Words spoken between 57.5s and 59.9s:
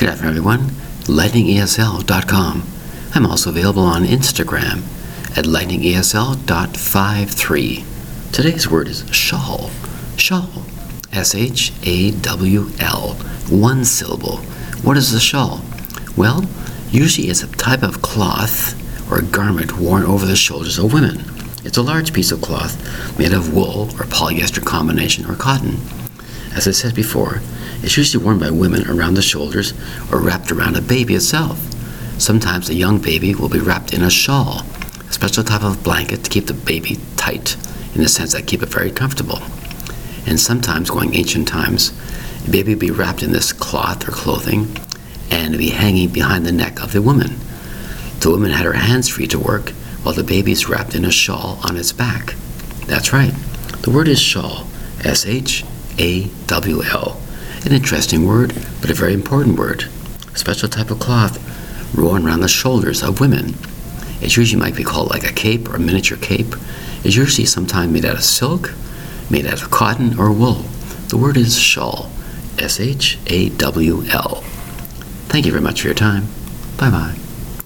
An interesting word, but a very important word.